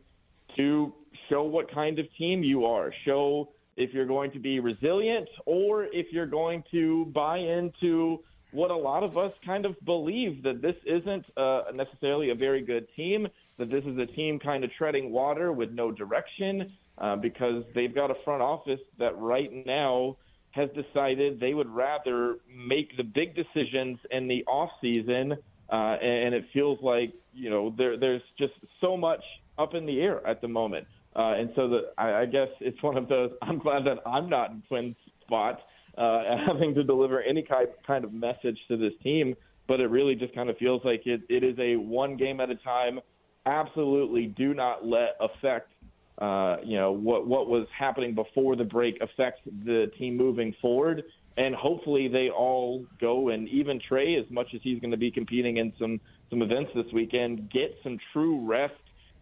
[0.56, 0.94] to
[1.30, 5.86] show what kind of team you are, show if you're going to be resilient or
[5.86, 8.20] if you're going to buy into
[8.52, 12.62] what a lot of us kind of believe that this isn't uh, necessarily a very
[12.62, 17.16] good team, that this is a team kind of treading water with no direction uh,
[17.18, 20.16] because they've got a front office that right now
[20.52, 25.34] has decided they would rather make the big decisions in the off season,
[25.70, 29.22] uh, and, it feels like you know there there's just so much
[29.58, 30.88] up in the air at the moment.
[31.16, 33.32] Uh, and so the, I, I guess it's one of those.
[33.42, 35.60] I'm glad that I'm not in Quinn's spot,
[35.98, 39.36] uh, having to deliver any kind kind of message to this team.
[39.68, 42.50] But it really just kind of feels like it, it is a one game at
[42.50, 43.00] a time.
[43.46, 45.72] Absolutely, do not let affect
[46.20, 51.04] uh, you know what what was happening before the break affect the team moving forward.
[51.38, 55.12] And hopefully they all go and even Trae, as much as he's going to be
[55.12, 56.00] competing in some
[56.30, 58.74] some events this weekend, get some true rest,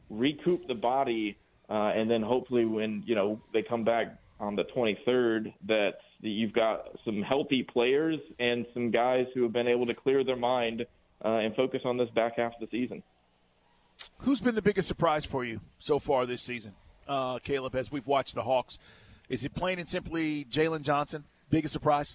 [0.09, 1.37] recoup the body,
[1.73, 6.53] uh, and then hopefully when you know they come back on the 23rd, that you've
[6.53, 10.85] got some healthy players and some guys who have been able to clear their mind
[11.25, 13.01] uh, and focus on this back half of the season.
[14.19, 16.73] Who's been the biggest surprise for you so far this season,
[17.07, 17.75] uh, Caleb?
[17.75, 18.77] As we've watched the Hawks,
[19.27, 21.23] is it plain and simply Jalen Johnson?
[21.49, 22.13] Biggest surprise?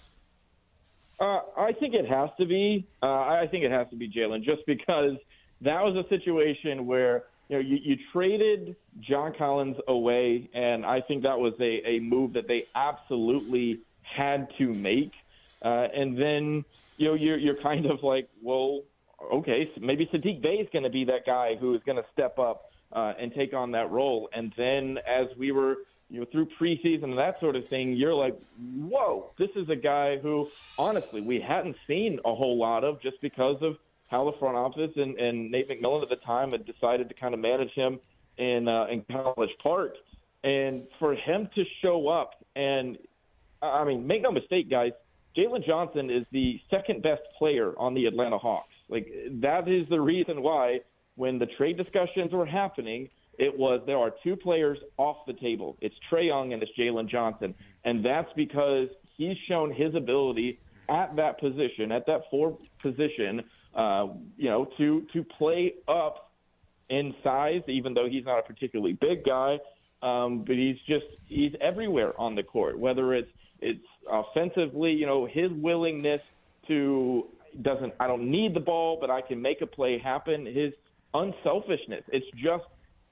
[1.18, 2.87] Uh, I think it has to be.
[3.03, 5.16] Uh, I think it has to be Jalen, just because
[5.62, 11.01] that was a situation where you know you, you traded John Collins away, and I
[11.01, 15.13] think that was a, a move that they absolutely had to make.
[15.63, 16.65] Uh, and then
[16.97, 18.83] you know you're you're kind of like, well,
[19.33, 22.05] okay, so maybe Saddiq Bey is going to be that guy who is going to
[22.13, 24.29] step up uh, and take on that role.
[24.33, 25.77] And then as we were
[26.11, 29.77] you know through preseason and that sort of thing, you're like, whoa, this is a
[29.77, 34.37] guy who honestly we hadn't seen a whole lot of just because of how the
[34.38, 37.73] front office and, and Nate McMillan at the time had decided to kind of manage
[37.75, 38.01] him
[38.38, 39.92] in uh, in College Park.
[40.44, 42.99] And for him to show up and
[43.61, 44.92] I mean, make no mistake, guys,
[45.37, 48.73] Jalen Johnson is the second best player on the Atlanta Hawks.
[48.88, 49.09] Like
[49.40, 50.81] that is the reason why
[51.16, 55.77] when the trade discussions were happening, it was there are two players off the table.
[55.81, 61.14] It's Trae Young and it's Jalen Johnson, and that's because he's shown his ability at
[61.16, 63.42] that position, at that four position,
[63.79, 66.33] uh, you know, to to play up
[66.91, 69.59] in size, even though he's not a particularly big guy.
[70.03, 72.79] Um, but he's just he's everywhere on the court.
[72.79, 76.21] Whether it's it's offensively, you know, his willingness
[76.67, 77.27] to
[77.62, 80.45] doesn't I don't need the ball, but I can make a play happen.
[80.45, 80.73] His
[81.14, 82.03] unselfishness.
[82.09, 82.64] It's just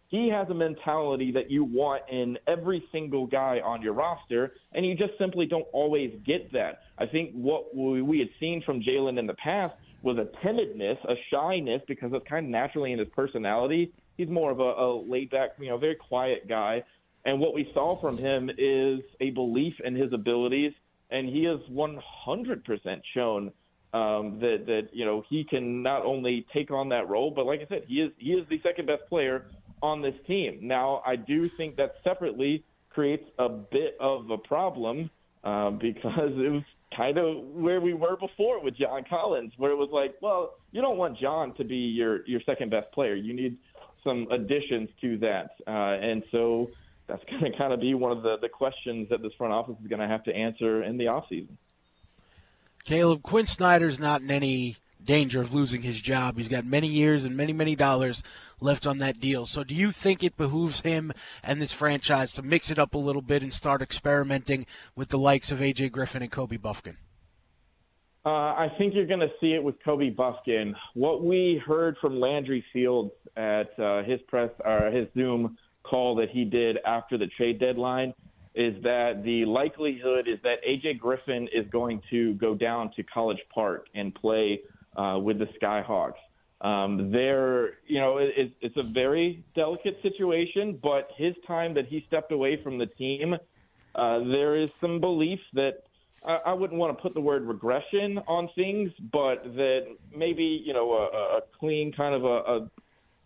[0.09, 4.87] he has a mentality that you want in every single guy on your roster, and
[4.87, 6.83] you just simply don't always get that.
[6.99, 9.75] I think what we had seen from Jalen in the past
[10.07, 13.93] was a timidness, a shyness, because it's kind of naturally in his personality.
[14.17, 16.85] He's more of a, a laid back, you know, very quiet guy.
[17.25, 20.73] And what we saw from him is a belief in his abilities,
[21.11, 23.51] and he has 100% shown
[23.93, 27.61] um, that that you know he can not only take on that role, but like
[27.61, 29.47] I said, he is he is the second best player
[29.83, 30.59] on this team.
[30.63, 35.11] Now, I do think that separately creates a bit of a problem
[35.45, 36.63] uh, because it was
[36.95, 40.81] kind of where we were before with John Collins, where it was like, well, you
[40.81, 43.15] don't want John to be your your second best player.
[43.15, 43.59] You need
[44.05, 45.71] some additions to that, uh,
[46.01, 46.71] and so
[47.07, 49.77] that's going to kind of be one of the the questions that this front office
[49.83, 51.57] is going to have to answer in the offseason.
[52.85, 56.37] Caleb Quinn Snyder's not in any danger of losing his job.
[56.37, 58.23] He's got many years and many, many dollars
[58.61, 59.47] left on that deal.
[59.47, 62.99] So, do you think it behooves him and this franchise to mix it up a
[62.99, 66.97] little bit and start experimenting with the likes of AJ Griffin and Kobe Bufkin?
[68.25, 70.75] Uh, I think you're going to see it with Kobe Bufkin.
[70.95, 76.31] What we heard from Landry Fields at uh, his press or his Zoom call that
[76.31, 78.13] he did after the trade deadline
[78.57, 83.39] is that the likelihood is that AJ Griffin is going to go down to College
[83.55, 84.61] Park and play
[84.97, 86.15] uh, with the Skyhawks.
[86.63, 92.03] Um, there, you know, it, it's a very delicate situation, but his time that he
[92.09, 93.35] stepped away from the team,
[93.95, 95.83] uh, there is some belief that
[96.27, 99.81] I, I wouldn't want to put the word regression on things, but that
[100.15, 102.71] maybe you know a, a clean kind of a, a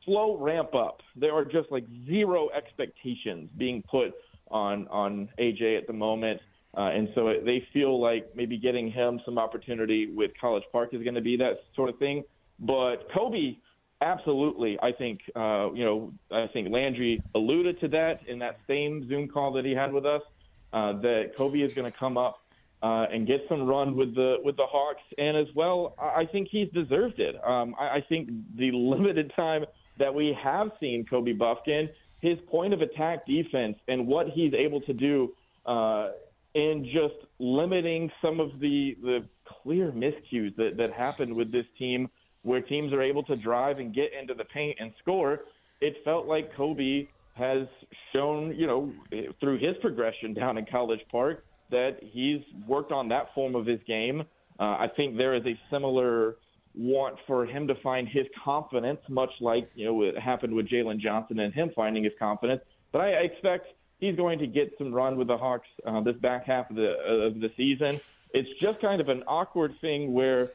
[0.05, 1.01] slow ramp up.
[1.17, 4.13] There are just like zero expectations being put
[4.51, 6.41] on on AJ at the moment.
[6.77, 10.91] Uh, and so it, they feel like maybe getting him some opportunity with College Park
[10.93, 12.23] is going to be that sort of thing.
[12.61, 13.57] But Kobe,
[14.01, 19.09] absolutely, I think uh, you know I think Landry alluded to that in that same
[19.09, 20.23] Zoom call that he had with us.
[20.73, 22.39] Uh, that Kobe is going to come up
[22.81, 26.49] uh, and get some run with the with the Hawks, and as well, I think
[26.49, 27.35] he's deserved it.
[27.45, 29.65] Um, I, I think the limited time
[29.99, 31.89] that we have seen Kobe Bufkin
[32.21, 35.33] his point of attack defense and what he's able to do
[35.67, 36.11] uh,
[36.55, 39.21] in just limiting some of the the
[39.63, 42.09] clear miscues that that happened with this team,
[42.43, 45.41] where teams are able to drive and get into the paint and score.
[45.81, 47.67] It felt like Kobe has
[48.13, 48.93] shown, you know,
[49.41, 53.81] through his progression down in College Park, that he's worked on that form of his
[53.87, 54.23] game.
[54.59, 56.37] Uh, I think there is a similar
[56.75, 61.01] want for him to find his confidence, much like you know it happened with Jalen
[61.01, 62.61] Johnson and him finding his confidence.
[62.93, 63.69] But I, I expect
[64.01, 66.89] he's going to get some run with the Hawks uh, this back half of the
[66.89, 68.01] of the season.
[68.33, 70.51] It's just kind of an awkward thing where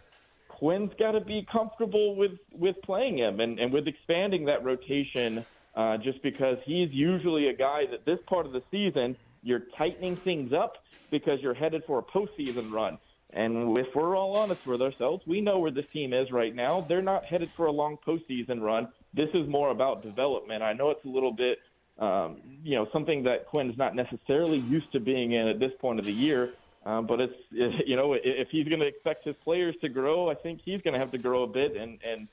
[0.47, 5.45] Quinn's got to be comfortable with with playing him and, and with expanding that rotation.
[5.75, 9.13] Uh, just because he's usually a guy that this part of the season
[9.45, 10.73] you're tightening things up
[11.11, 12.97] because you're headed for a postseason run.
[13.31, 16.85] And if we're all honest with ourselves, we know where this team is right now.
[16.87, 18.87] They're not headed for a long postseason run.
[19.13, 20.63] This is more about development.
[20.63, 21.59] I know it's a little bit,
[21.99, 25.99] um, you know, something that Quinn's not necessarily used to being in at this point
[25.99, 26.53] of the year.
[26.85, 30.35] Um, but it's, you know, if he's going to expect his players to grow, I
[30.35, 32.27] think he's going to have to grow a bit and and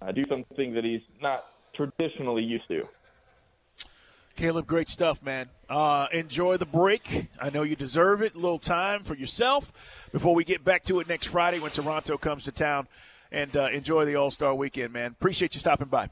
[0.00, 2.86] uh, do something that he's not traditionally used to.
[4.36, 5.48] Caleb, great stuff, man.
[5.68, 7.26] Uh, enjoy the break.
[7.40, 8.36] I know you deserve it.
[8.36, 9.72] A little time for yourself
[10.12, 12.86] before we get back to it next Friday when Toronto comes to town
[13.32, 15.10] and uh, enjoy the All Star weekend, man.
[15.10, 16.08] Appreciate you stopping by.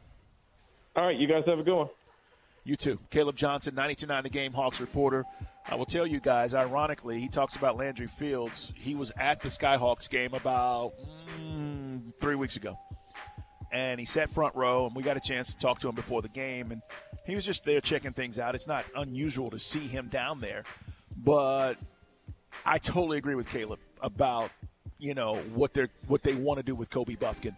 [0.97, 1.88] All right, you guys have a good one.
[2.67, 2.99] You too.
[3.11, 5.25] Caleb Johnson, 92.9 The Game Hawks reporter.
[5.71, 8.73] I will tell you guys, ironically, he talks about Landry Fields.
[8.75, 10.95] He was at the Skyhawks game about
[11.41, 12.77] mm, three weeks ago.
[13.71, 16.23] And he sat front row, and we got a chance to talk to him before
[16.23, 16.73] the game.
[16.73, 16.83] And
[17.25, 18.57] he was just there checking things out.
[18.57, 20.65] It's not unusual to see him down there.
[21.17, 21.75] But
[22.65, 24.51] I totally agree with Caleb about,
[24.99, 27.55] you know, what they're what they want to do with Kobe Bufkin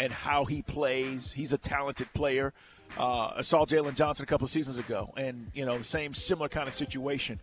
[0.00, 1.30] and how he plays.
[1.30, 2.52] He's a talented player.
[2.98, 6.12] Uh, I saw Jalen Johnson a couple of seasons ago, and you know the same
[6.12, 7.38] similar kind of situation.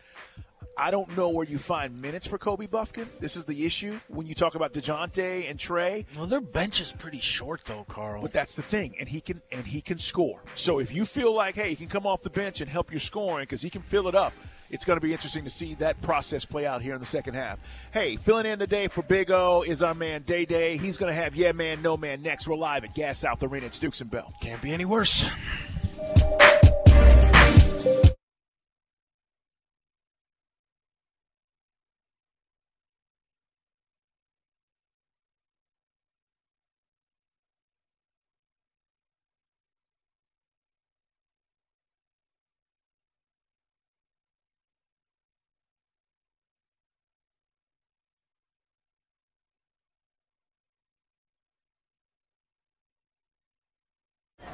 [0.78, 3.08] I don't know where you find minutes for Kobe Bufkin.
[3.20, 6.06] This is the issue when you talk about Dejounte and Trae.
[6.16, 8.22] Well, their bench is pretty short though, Carl.
[8.22, 10.42] But that's the thing, and he can and he can score.
[10.56, 13.00] So if you feel like, hey, he can come off the bench and help your
[13.00, 14.34] scoring because he can fill it up,
[14.70, 17.34] it's going to be interesting to see that process play out here in the second
[17.36, 17.60] half.
[17.92, 20.78] Hey, filling in today for Big O is our man Day Day.
[20.78, 22.48] He's going to have Yeah Man, No Man next.
[22.48, 24.32] We're live at Gas South Arena at Dukes and Bell.
[24.42, 25.26] Can't be any worse.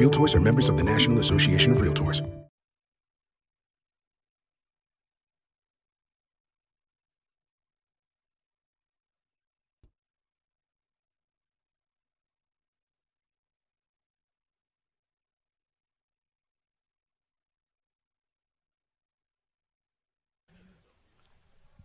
[0.00, 2.26] Realtors are members of the National Association of Realtors.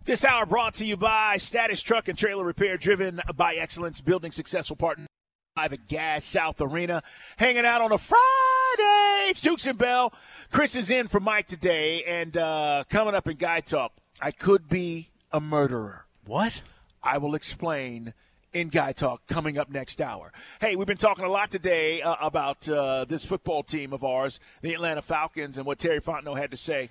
[0.05, 4.31] This hour brought to you by Status Truck and Trailer Repair, driven by excellence, building
[4.31, 5.07] successful partners.
[5.57, 7.01] Live at Gas South Arena,
[7.37, 9.29] hanging out on a Friday.
[9.29, 10.11] It's Dukes and Bell.
[10.51, 14.67] Chris is in for Mike today, and uh, coming up in Guy Talk, I could
[14.67, 16.07] be a murderer.
[16.25, 16.61] What?
[17.01, 18.13] I will explain
[18.51, 20.33] in Guy Talk coming up next hour.
[20.59, 24.41] Hey, we've been talking a lot today uh, about uh, this football team of ours,
[24.61, 26.89] the Atlanta Falcons, and what Terry Fontenot had to say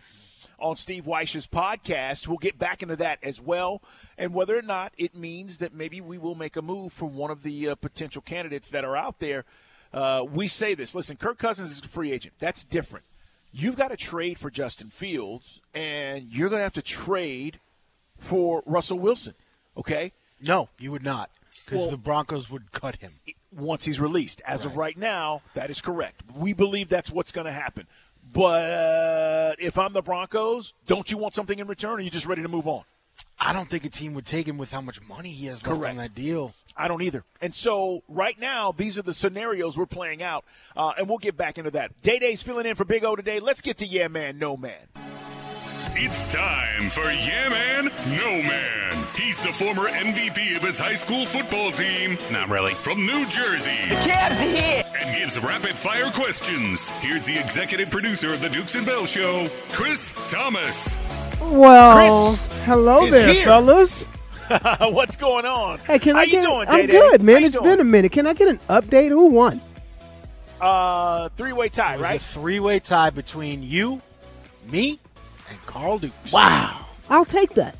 [0.59, 2.27] on Steve Wyche's podcast.
[2.29, 3.83] We'll get back into that as well,
[4.18, 7.31] and whether or not it means that maybe we will make a move for one
[7.31, 9.44] of the uh, potential candidates that are out there.
[9.92, 10.94] Uh, we say this.
[10.94, 12.35] Listen, Kirk Cousins is a free agent.
[12.40, 13.05] That's different.
[13.53, 17.61] You've got to trade for Justin Fields, and you're going to have to trade
[18.18, 19.35] for Russell Wilson.
[19.77, 20.12] Okay?
[20.40, 21.31] No, you would not,
[21.64, 23.12] because Well- the Broncos would cut him.
[23.53, 24.42] once he's released.
[24.44, 26.23] As of right now, that is correct.
[26.35, 27.87] We believe that's what's going to happen.
[28.33, 32.11] But uh, if I'm the Broncos, don't you want something in return, or are you
[32.11, 32.85] just ready to move on?
[33.39, 35.85] I don't think a team would take him with how much money he has left
[35.85, 36.55] on that deal.
[36.77, 37.25] I don't either.
[37.41, 40.45] And so right now, these are the scenarios we're playing out,
[40.77, 42.01] uh, and we'll get back into that.
[42.03, 43.39] Day Day's filling in for Big O today.
[43.39, 44.89] Let's get to Yeah Man, No Man.
[45.96, 47.85] It's time for Yeah Man,
[48.18, 49.04] No Man.
[49.16, 52.18] He's the former MVP of his high school football team.
[52.33, 52.74] Not really.
[52.74, 53.76] From New Jersey.
[53.88, 54.83] The Cavs are here.
[54.98, 56.90] And gives rapid fire questions.
[57.00, 60.98] Here's the executive producer of the Dukes and Bell Show, Chris Thomas.
[61.40, 63.44] Well, hello there, here.
[63.44, 64.07] fellas.
[64.80, 65.78] What's going on?
[65.80, 66.42] Hey, can How I you get?
[66.45, 66.92] doing, I'm Day-Day?
[66.92, 67.40] good, man.
[67.40, 67.66] you It's doing?
[67.66, 68.12] been a minute.
[68.12, 69.09] Can I get an update?
[69.11, 69.61] Who won?
[70.61, 72.20] Uh, three-way tie, It was right?
[72.20, 74.01] a three-way tie between you,
[74.70, 74.99] me,
[75.51, 76.32] and Carl Dukes.
[76.32, 77.76] Wow, I'll take that.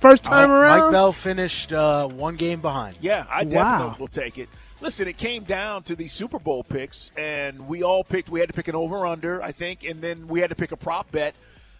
[0.00, 0.80] First time Mike, around.
[0.80, 2.96] Mike Bell finished uh, one game behind.
[3.00, 3.50] Yeah, I Wow.
[3.78, 4.48] definitely will take it.
[4.80, 8.28] listen, it came down to the Super Bowl picks, and we all picked.
[8.28, 10.76] We had to pick an over/under, I think, and then we had to pick a
[10.76, 11.34] prop bet.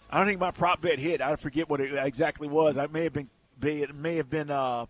[0.09, 1.21] I don't think my prop bet hit.
[1.21, 2.77] I forget what it exactly was.
[2.77, 3.29] I may have been.
[3.61, 4.49] It may have been.
[4.51, 4.85] Uh,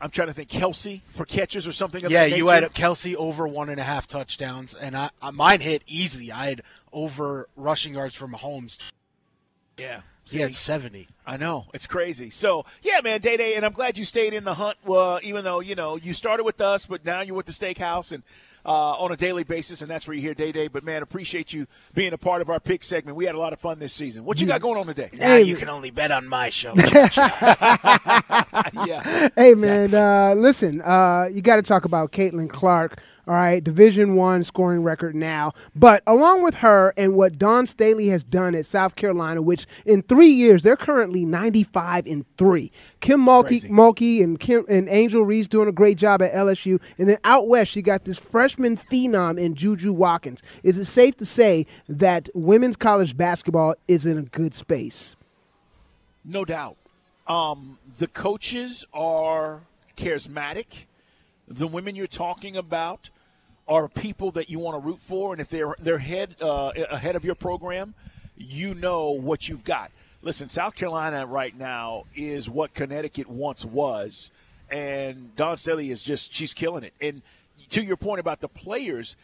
[0.00, 0.48] I'm trying to think.
[0.48, 2.02] Kelce for catches or something.
[2.08, 6.32] Yeah, you had Kelce over one and a half touchdowns, and I, mine hit easy.
[6.32, 8.78] I had over rushing yards from Mahomes.
[9.82, 10.00] Yeah.
[10.24, 11.08] He had 70.
[11.26, 11.66] I know.
[11.74, 12.30] It's crazy.
[12.30, 15.44] So, yeah, man, Day Day, and I'm glad you stayed in the hunt, uh, even
[15.44, 18.22] though, you know, you started with us, but now you're with the steakhouse and
[18.64, 20.68] uh, on a daily basis, and that's where you hear Day Day.
[20.68, 23.16] But, man, appreciate you being a part of our pick segment.
[23.16, 24.24] We had a lot of fun this season.
[24.24, 25.10] What you got going on today?
[25.12, 26.74] Now you can only bet on my show.
[28.86, 29.28] yeah.
[29.34, 34.16] Hey, man, uh, listen, uh, you got to talk about Caitlin Clark all right, Division
[34.16, 35.52] One scoring record now.
[35.76, 40.02] But along with her and what Dawn Staley has done at South Carolina, which in
[40.02, 42.72] three years they're currently 95 and three.
[43.00, 47.08] Kim Mulkey, Mulkey and Kim and Angel Reese doing a great job at LSU, and
[47.08, 50.42] then out west you got this freshman phenom in Juju Watkins.
[50.64, 55.14] Is it safe to say that women's college basketball is in a good space?
[56.24, 56.76] No doubt.
[57.28, 59.62] Um, the coaches are
[59.96, 60.86] charismatic
[61.52, 63.10] the women you're talking about
[63.68, 67.16] are people that you want to root for, and if they're they're head uh, ahead
[67.16, 67.94] of your program,
[68.36, 69.90] you know what you've got.
[70.22, 74.30] Listen, South Carolina right now is what Connecticut once was,
[74.70, 76.94] and Dawn Staley is just she's killing it.
[77.00, 77.22] And
[77.70, 79.16] to your point about the players,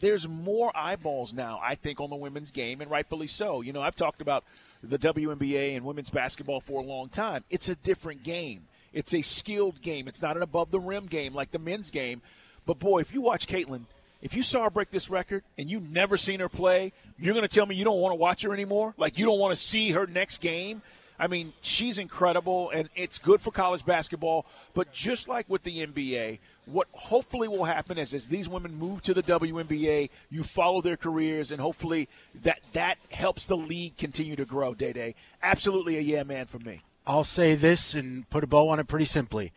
[0.00, 3.60] there's more eyeballs now, I think, on the women's game, and rightfully so.
[3.60, 4.44] You know, I've talked about
[4.82, 7.44] the WNBA and women's basketball for a long time.
[7.50, 8.66] It's a different game.
[8.96, 10.08] It's a skilled game.
[10.08, 12.22] It's not an above the rim game like the men's game.
[12.64, 13.82] But boy, if you watch Caitlin,
[14.22, 17.46] if you saw her break this record and you never seen her play, you're going
[17.46, 18.94] to tell me you don't want to watch her anymore?
[18.96, 20.80] Like you don't want to see her next game?
[21.18, 24.46] I mean, she's incredible, and it's good for college basketball.
[24.72, 29.02] But just like with the NBA, what hopefully will happen is as these women move
[29.02, 32.08] to the WNBA, you follow their careers, and hopefully
[32.42, 34.72] that that helps the league continue to grow.
[34.72, 36.80] Day Day, absolutely a yeah man for me.
[37.06, 39.52] I'll say this and put a bow on it pretty simply.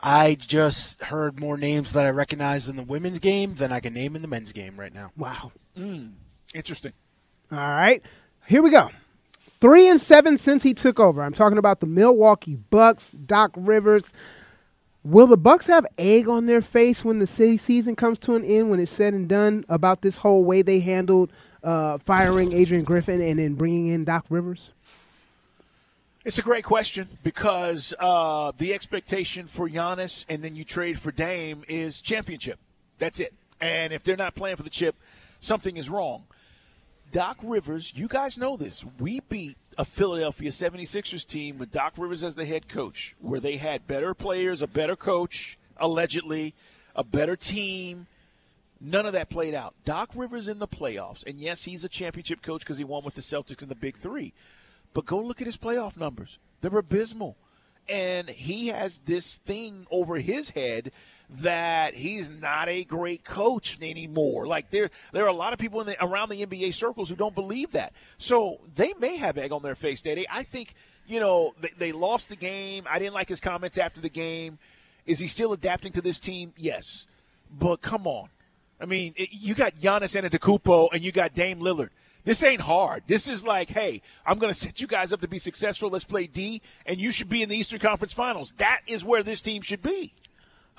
[0.00, 3.94] I just heard more names that I recognize in the women's game than I can
[3.94, 5.12] name in the men's game right now.
[5.16, 5.52] Wow.
[5.76, 6.12] Mm,
[6.54, 6.92] interesting.
[7.50, 8.02] All right.
[8.46, 8.90] Here we go.
[9.60, 11.22] Three and seven since he took over.
[11.22, 14.12] I'm talking about the Milwaukee Bucks, Doc Rivers.
[15.02, 18.44] Will the Bucks have egg on their face when the city season comes to an
[18.44, 21.32] end, when it's said and done about this whole way they handled
[21.64, 24.72] uh, firing Adrian Griffin and then bringing in Doc Rivers?
[26.24, 31.12] It's a great question because uh, the expectation for Giannis and then you trade for
[31.12, 32.58] Dame is championship.
[32.98, 33.32] That's it.
[33.60, 34.96] And if they're not playing for the chip,
[35.40, 36.24] something is wrong.
[37.12, 38.84] Doc Rivers, you guys know this.
[38.98, 43.56] We beat a Philadelphia 76ers team with Doc Rivers as the head coach, where they
[43.56, 46.52] had better players, a better coach, allegedly,
[46.94, 48.08] a better team.
[48.80, 49.74] None of that played out.
[49.84, 53.14] Doc Rivers in the playoffs, and yes, he's a championship coach because he won with
[53.14, 54.34] the Celtics in the Big Three.
[54.94, 56.38] But go look at his playoff numbers.
[56.60, 57.36] They're abysmal.
[57.88, 60.92] And he has this thing over his head
[61.30, 64.46] that he's not a great coach anymore.
[64.46, 67.16] Like there, there are a lot of people in the, around the NBA circles who
[67.16, 67.92] don't believe that.
[68.16, 70.26] So they may have egg on their face, Daddy.
[70.30, 70.74] I think
[71.06, 72.84] you know they, they lost the game.
[72.88, 74.58] I didn't like his comments after the game.
[75.06, 76.52] Is he still adapting to this team?
[76.56, 77.06] Yes,
[77.58, 78.28] but come on.
[78.80, 81.90] I mean, it, you got Giannis Antetokounmpo and you got Dame Lillard.
[82.24, 83.04] This ain't hard.
[83.06, 85.88] This is like, hey, I'm going to set you guys up to be successful.
[85.88, 88.52] Let's play D, and you should be in the Eastern Conference Finals.
[88.58, 90.12] That is where this team should be.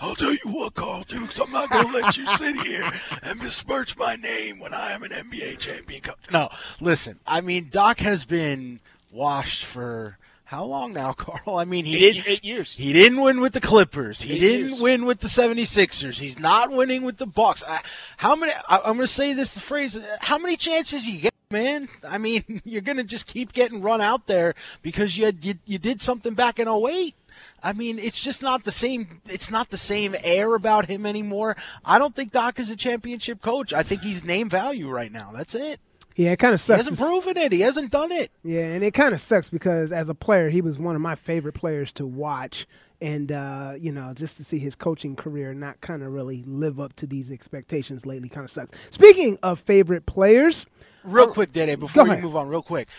[0.01, 2.89] I'll tell you what, Carl Dukes, I'm not going to let you sit here
[3.21, 6.17] and besmirch my name when I am an NBA champion coach.
[6.31, 8.79] No, listen, I mean, Doc has been
[9.11, 10.17] washed for
[10.49, 11.57] how long now, Carl?
[11.57, 12.73] I mean, he eight, did eight years.
[12.73, 14.23] He didn't win with the Clippers.
[14.23, 14.81] He eight didn't years.
[14.81, 16.17] win with the 76ers.
[16.17, 17.63] He's not winning with the Bucks.
[17.67, 17.81] I,
[18.17, 21.87] how many I, am going to say this phrase, how many chances you get, man?
[22.03, 25.53] I mean, you're going to just keep getting run out there because you, had, you
[25.67, 27.13] you did something back in 08.
[27.61, 29.21] I mean, it's just not the same.
[29.29, 31.57] It's not the same air about him anymore.
[31.85, 33.71] I don't think Doc is a championship coach.
[33.71, 35.31] I think he's name value right now.
[35.31, 35.79] That's it.
[36.15, 36.83] Yeah, it kind of sucks.
[36.83, 37.51] He hasn't proven it.
[37.51, 38.31] He hasn't done it.
[38.43, 41.15] Yeah, and it kind of sucks because as a player, he was one of my
[41.15, 42.67] favorite players to watch.
[43.01, 46.81] And, uh, you know, just to see his coaching career not kind of really live
[46.81, 48.71] up to these expectations lately kind of sucks.
[48.91, 50.65] Speaking of favorite players.
[51.05, 52.23] Real uh, quick, Dede, before we ahead.
[52.23, 52.89] move on, real quick.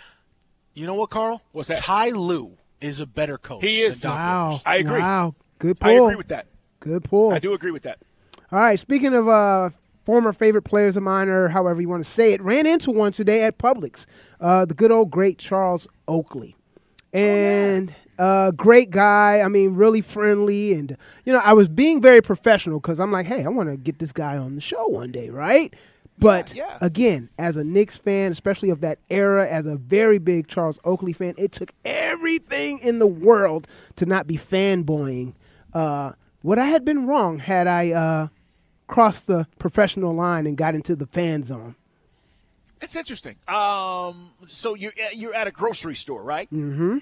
[0.73, 1.43] You know what, Carl?
[1.53, 1.83] What's that?
[1.83, 3.63] Ty Lue is a better coach.
[3.63, 4.03] He is.
[4.03, 4.61] Wow.
[4.65, 5.01] I agree.
[5.01, 5.35] Wow.
[5.59, 6.47] Good I agree with that.
[6.79, 7.35] Good pull.
[7.35, 7.99] I do agree with that.
[8.51, 8.81] All right.
[8.81, 9.69] Speaking of uh,
[10.11, 13.13] former favorite players of mine, or however you want to say it, ran into one
[13.13, 14.07] today at Publix.
[14.41, 16.57] Uh, the good old great Charles Oakley.
[17.13, 19.41] and uh, great guy.
[19.41, 23.27] I mean, really friendly, and you know, I was being very professional because I'm like,
[23.27, 25.73] hey, I want to get this guy on the show one day, right?
[26.19, 26.79] But Yeah, yeah.
[26.81, 31.13] again, as a Knicks fan, especially of that era, as a very big Charles Oakley
[31.13, 35.35] fan, it took everything in the world to not be fanboying.
[35.73, 38.27] Uh, what I had been wrong had I uh,
[38.91, 41.77] crossed the professional line and got into the fan zone.
[42.83, 43.37] It's interesting.
[43.47, 46.51] Um, so you're you're at a grocery store, right?
[46.53, 46.99] Mm-hmm.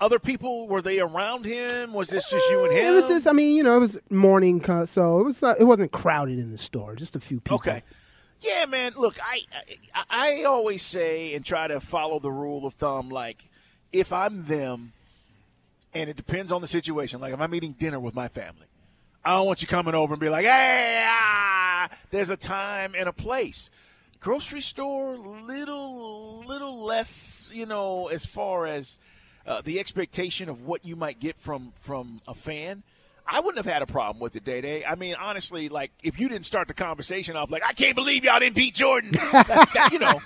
[0.00, 1.92] Other people were they around him?
[1.92, 2.84] Was this just you and him?
[2.84, 5.42] It was just, I mean, you know, it was morning, so it was.
[5.42, 6.96] Uh, it wasn't crowded in the store.
[6.96, 7.56] Just a few people.
[7.56, 7.82] Okay.
[8.40, 8.92] Yeah, man.
[8.96, 9.42] Look, I,
[9.94, 13.08] I I always say and try to follow the rule of thumb.
[13.08, 13.48] Like,
[13.92, 14.92] if I'm them,
[15.92, 17.20] and it depends on the situation.
[17.20, 18.66] Like, if I'm eating dinner with my family,
[19.24, 23.08] I don't want you coming over and be like, "Hey, ah, there's a time and
[23.08, 23.70] a place."
[24.20, 28.98] Grocery store, little little less, you know, as far as
[29.46, 32.82] uh, the expectation of what you might get from from a fan.
[33.26, 34.84] I wouldn't have had a problem with it, Day Day.
[34.84, 38.24] I mean, honestly, like if you didn't start the conversation off like, "I can't believe
[38.24, 40.20] y'all didn't beat Jordan," that, you know,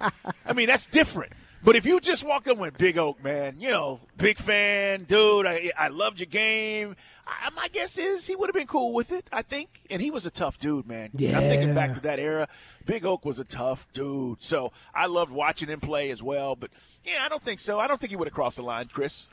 [0.45, 1.33] I mean, that's different.
[1.63, 5.47] But if you just walked up with "Big Oak, man, you know, big fan, dude,
[5.47, 6.95] I, I loved your game,"
[7.27, 9.27] I, my guess is he would have been cool with it.
[9.33, 11.11] I think, and he was a tough dude, man.
[11.15, 11.39] Yeah.
[11.39, 12.49] I'm thinking back to that era.
[12.87, 16.55] Big Oak was a tough dude, so I loved watching him play as well.
[16.55, 16.71] But
[17.05, 17.81] yeah, I don't think so.
[17.81, 19.27] I don't think he would have crossed the line, Chris.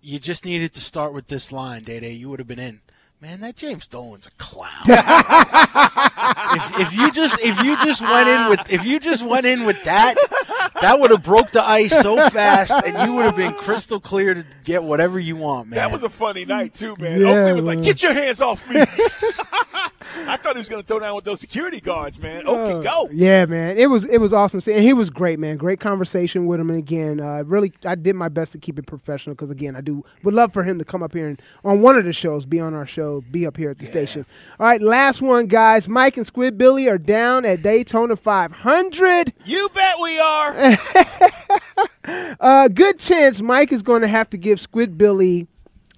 [0.00, 2.12] You just needed to start with this line, Day Day.
[2.12, 2.80] You would have been in.
[3.20, 4.70] Man, that James Dolan's a clown.
[4.86, 9.64] if, if you just if you just went in with if you just went in
[9.64, 10.14] with that,
[10.80, 14.34] that would have broke the ice so fast, and you would have been crystal clear
[14.34, 15.76] to get whatever you want, man.
[15.76, 17.20] That was a funny night too, man.
[17.20, 18.80] Yeah, Oakley was like, "Get your hands off me!"
[20.26, 22.46] I thought he was going to throw down with those security guards, man.
[22.46, 23.08] Okay, go.
[23.12, 24.60] Yeah, man, it was it was awesome.
[24.72, 25.56] And he was great, man.
[25.56, 26.70] Great conversation with him.
[26.70, 29.80] And again, uh, really, I did my best to keep it professional because again, I
[29.80, 32.46] do would love for him to come up here and on one of the shows,
[32.46, 34.24] be on our show, be up here at the station.
[34.58, 35.88] All right, last one, guys.
[35.88, 39.32] Mike and Squid Billy are down at Daytona 500.
[39.44, 40.54] You bet we are.
[42.40, 45.46] Uh, good chance Mike is going to have to give Squid Billy,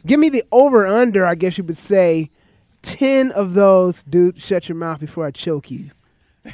[0.07, 2.31] give me the over under, I guess you would say,
[2.83, 4.03] 10 of those.
[4.03, 5.91] Dude, shut your mouth before I choke you.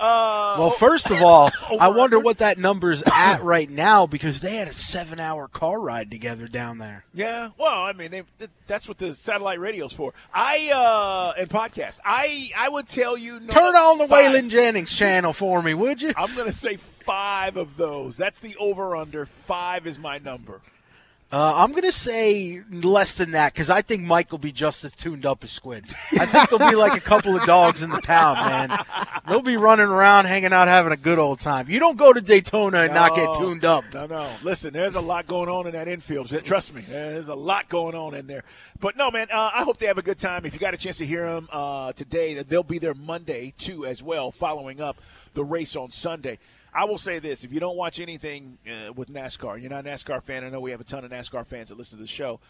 [0.00, 1.50] Uh, Well, first of all,
[1.80, 6.08] I wonder what that number's at right now because they had a seven-hour car ride
[6.08, 7.04] together down there.
[7.12, 8.22] Yeah, well, I mean, they,
[8.68, 10.14] that's what the satellite radio's for.
[10.32, 11.98] I uh and podcast.
[12.04, 14.30] I I would tell you no, Turn on the five.
[14.30, 16.12] Waylon Jennings channel for me, would you?
[16.16, 18.16] I'm gonna say five of those.
[18.16, 19.26] That's the over under.
[19.26, 20.60] Five is my number.
[21.30, 24.82] Uh, I'm going to say less than that because I think Mike will be just
[24.86, 25.84] as tuned up as Squid.
[26.12, 28.78] I think they'll be like a couple of dogs in the pound, man.
[29.28, 31.68] They'll be running around, hanging out, having a good old time.
[31.68, 33.84] You don't go to Daytona and not get tuned up.
[33.92, 34.30] No, no.
[34.42, 36.28] Listen, there's a lot going on in that infield.
[36.44, 38.44] Trust me, there's a lot going on in there.
[38.80, 40.46] But no, man, uh, I hope they have a good time.
[40.46, 43.52] If you got a chance to hear them uh, today, that they'll be there Monday
[43.58, 44.96] too, as well, following up
[45.34, 46.38] the race on Sunday.
[46.74, 49.88] I will say this: if you don't watch anything uh, with NASCAR, you're not a
[49.88, 50.44] NASCAR fan.
[50.44, 52.40] I know we have a ton of NASCAR fans that listen to the show.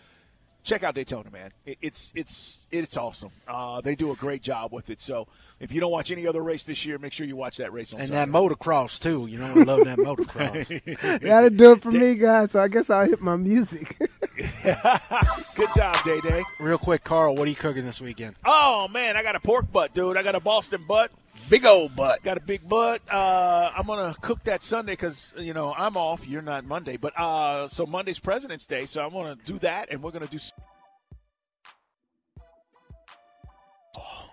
[0.65, 1.53] Check out Daytona, man.
[1.65, 3.31] It, it's it's it's awesome.
[3.47, 5.01] Uh, they do a great job with it.
[5.01, 5.29] So
[5.61, 7.95] if you don't watch any other race this year, make sure you watch that race
[7.95, 8.33] on And Sunday.
[8.33, 9.27] that motocross, too.
[9.29, 11.21] You know, I love that motocross.
[11.23, 12.51] That'll do it for me, guys.
[12.51, 13.97] So I guess I'll hit my music.
[15.57, 16.43] Good job, Day Day.
[16.61, 18.37] Real quick, Carl, what are you cooking this weekend?
[18.45, 20.17] Oh man, I got a pork butt, dude.
[20.17, 21.11] I got a Boston butt,
[21.51, 22.23] big old butt.
[22.23, 23.03] Got a big butt.
[23.13, 26.27] Uh, I'm gonna cook that Sunday because you know I'm off.
[26.27, 30.03] You're not Monday, but uh, so Monday's President's Day, so I'm gonna do that, and
[30.03, 30.39] we're gonna do.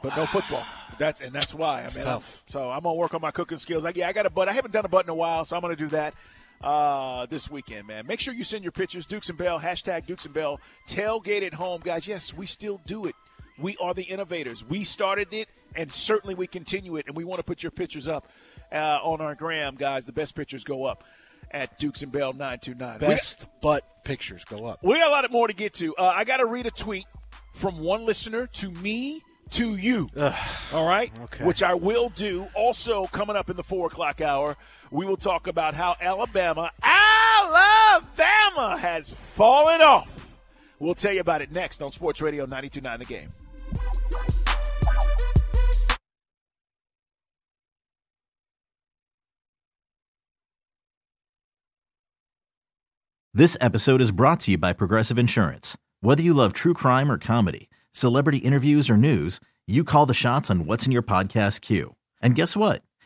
[0.04, 0.64] But no football.
[1.00, 1.82] That's and that's why.
[1.82, 2.44] I It's mean, I'm- tough.
[2.48, 3.84] so I'm gonna work on my cooking skills.
[3.84, 4.48] Like, yeah, I got a butt.
[4.48, 6.14] I haven't done a butt in a while, so I'm gonna do that
[6.62, 8.08] uh, this weekend, man.
[8.08, 9.06] Make sure you send your pictures.
[9.06, 12.08] Dukes and Bell hashtag Dukes and Bell tailgate at home, guys.
[12.08, 13.16] Yes, we still do it.
[13.58, 14.64] We are the innovators.
[14.66, 17.06] We started it, and certainly we continue it.
[17.08, 18.28] And we want to put your pictures up
[18.72, 20.06] uh, on our gram, guys.
[20.06, 21.04] The best pictures go up
[21.52, 23.00] at Dukes and Bell nine two nine.
[23.00, 24.84] Best butt pictures go up.
[24.84, 25.96] We got a lot more to get to.
[25.96, 27.06] Uh, I got to read a tweet
[27.54, 30.10] from one listener to me to you.
[30.74, 31.14] All right?
[31.26, 31.46] Okay.
[31.46, 32.48] Which I will do.
[32.56, 34.58] Also, coming up in the four o'clock hour,
[34.96, 40.40] we will talk about how Alabama, Alabama has fallen off.
[40.80, 43.34] We'll tell you about it next on Sports Radio 92.9 The Game.
[53.34, 55.78] This episode is brought to you by Progressive Insurance.
[56.00, 60.50] Whether you love true crime or comedy, celebrity interviews or news, you call the shots
[60.50, 61.96] on what's in your podcast queue.
[62.22, 62.85] And guess what?